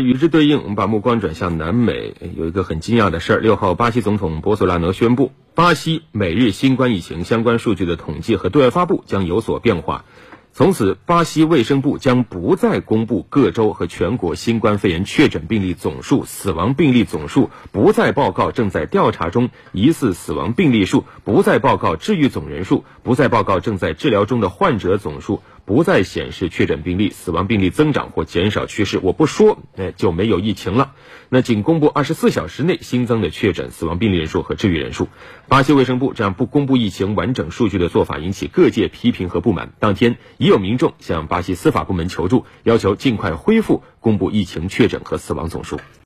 [0.00, 3.38] 与之对应，我们把目光转向南美，有一个很惊讶的事儿。
[3.40, 10.04] 六号，巴西总统博索纳罗宣布，巴西每日新冠疫情相关数据的统计和对外发布将有所变化。
[10.50, 28.98] 从此，巴西卫生部将不再公布各州和全国新冠肺炎确诊病例总数、死亡病例总数，不再报告正在调查中疑似死亡病例数，不再报告治愈总人数，不再报告正在治疗中的患者总数，不再显示确诊病例、死亡病例增长或减少趋势。
[29.00, 30.94] 我不说，哎，就没有疫情了。
[31.28, 35.08] 那仅公布二十四小时内新增的确诊、死亡病例人数和治愈人数。
[35.46, 39.72] 巴西卫生部这样不公布疫情完整数据的做法引起各界批评和不满。
[39.78, 40.48] 当天已。
[40.48, 45.78] 有民众向巴西司法部门求助，要求尽快恢复公布疫情确诊和死亡总数。